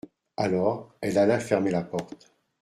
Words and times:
Alors, 0.35 0.95
elle 1.01 1.19
alla 1.19 1.39
fermer 1.39 1.69
la 1.69 1.83
porte. 1.83 2.33